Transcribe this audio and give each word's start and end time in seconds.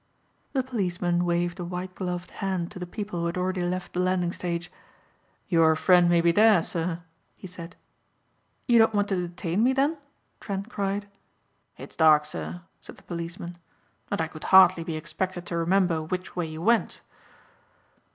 The 0.53 0.63
policeman 0.63 1.25
waved 1.25 1.59
a 1.59 1.63
white 1.63 1.93
gloved 1.93 2.31
hand 2.31 2.71
to 2.71 2.79
the 2.79 2.87
people 2.87 3.19
who 3.19 3.27
had 3.27 3.37
already 3.37 3.61
left 3.61 3.93
the 3.93 3.99
landing 3.99 4.31
stage. 4.31 4.71
"Your 5.47 5.75
friend 5.75 6.09
may 6.09 6.21
be 6.21 6.31
there, 6.31 6.63
sir," 6.63 7.03
he 7.35 7.45
said. 7.45 7.75
"You 8.65 8.79
don't 8.79 8.95
want 8.95 9.09
to 9.09 9.27
detain 9.27 9.63
me, 9.63 9.73
then?" 9.73 9.99
Trent 10.39 10.69
cried. 10.71 11.07
"It's 11.77 11.95
dark, 11.95 12.25
sir," 12.25 12.63
said 12.81 12.97
the 12.97 13.03
policeman, 13.03 13.59
"and 14.09 14.19
I 14.19 14.27
could 14.27 14.45
hardly 14.45 14.83
be 14.83 14.97
expected 14.97 15.45
to 15.45 15.57
remember 15.57 16.01
which 16.01 16.35
way 16.35 16.47
you 16.47 16.63
went." 16.63 17.01